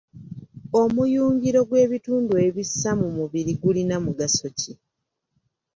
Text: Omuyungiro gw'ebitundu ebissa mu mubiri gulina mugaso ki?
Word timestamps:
Omuyungiro 0.81 1.59
gw'ebitundu 1.69 2.33
ebissa 2.47 2.89
mu 2.99 3.07
mubiri 3.17 3.53
gulina 3.61 3.95
mugaso 4.05 4.47
ki? 4.59 4.73